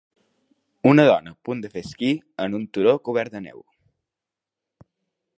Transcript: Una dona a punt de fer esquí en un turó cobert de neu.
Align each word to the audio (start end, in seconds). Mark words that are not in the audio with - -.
Una 0.91 1.03
dona 1.09 1.33
a 1.35 1.49
punt 1.49 1.59
de 1.65 1.69
fer 1.73 1.83
esquí 1.85 2.09
en 2.45 2.57
un 2.59 2.65
turó 2.77 2.93
cobert 3.09 3.35
de 3.35 3.43
neu. 3.49 3.61